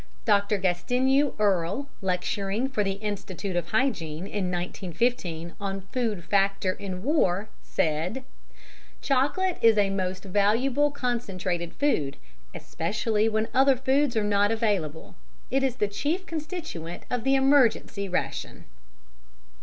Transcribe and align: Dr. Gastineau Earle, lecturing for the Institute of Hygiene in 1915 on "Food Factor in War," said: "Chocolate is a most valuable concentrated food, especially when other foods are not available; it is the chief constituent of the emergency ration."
Dr. 0.25 0.57
Gastineau 0.57 1.35
Earle, 1.37 1.87
lecturing 2.01 2.67
for 2.69 2.83
the 2.83 2.93
Institute 3.03 3.55
of 3.55 3.69
Hygiene 3.69 4.25
in 4.25 4.49
1915 4.49 5.53
on 5.61 5.81
"Food 5.93 6.23
Factor 6.23 6.73
in 6.73 7.03
War," 7.03 7.49
said: 7.61 8.23
"Chocolate 9.03 9.59
is 9.61 9.77
a 9.77 9.91
most 9.91 10.23
valuable 10.23 10.89
concentrated 10.89 11.75
food, 11.75 12.17
especially 12.55 13.29
when 13.29 13.47
other 13.53 13.75
foods 13.75 14.17
are 14.17 14.23
not 14.23 14.51
available; 14.51 15.13
it 15.51 15.61
is 15.61 15.75
the 15.75 15.87
chief 15.87 16.25
constituent 16.25 17.03
of 17.11 17.23
the 17.23 17.35
emergency 17.35 18.09
ration." 18.09 18.65